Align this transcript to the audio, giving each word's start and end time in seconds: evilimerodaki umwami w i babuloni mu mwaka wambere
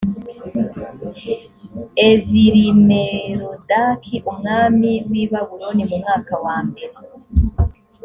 evilimerodaki 2.09 4.15
umwami 4.31 4.91
w 5.09 5.11
i 5.23 5.25
babuloni 5.31 5.83
mu 5.89 5.95
mwaka 6.01 6.33
wambere 6.43 6.95